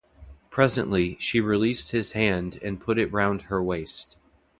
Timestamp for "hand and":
2.13-2.81